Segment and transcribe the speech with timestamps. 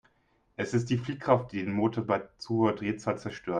[0.55, 3.49] Es ist die Fliehkraft, die den Motor bei zu hoher Drehzahl zerstört.